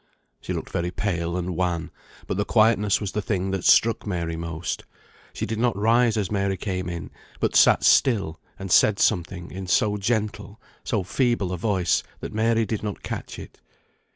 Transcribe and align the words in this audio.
She 0.39 0.51
looked 0.51 0.71
very 0.71 0.89
pale 0.89 1.37
and 1.37 1.55
wan; 1.55 1.91
but 2.25 2.35
the 2.35 2.43
quietness 2.43 2.99
was 2.99 3.11
the 3.11 3.21
thing 3.21 3.51
that 3.51 3.63
struck 3.63 4.03
Mary 4.07 4.35
most. 4.35 4.83
She 5.31 5.45
did 5.45 5.59
not 5.59 5.77
rise 5.77 6.17
as 6.17 6.31
Mary 6.31 6.57
came 6.57 6.89
in, 6.89 7.11
but 7.39 7.55
sat 7.55 7.83
still 7.83 8.39
and 8.57 8.71
said 8.71 8.97
something 8.97 9.51
in 9.51 9.67
so 9.67 9.97
gentle, 9.97 10.59
so 10.83 11.03
feeble 11.03 11.51
a 11.53 11.57
voice, 11.59 12.01
that 12.19 12.33
Mary 12.33 12.65
did 12.65 12.81
not 12.81 13.03
catch 13.03 13.37
it. 13.37 13.59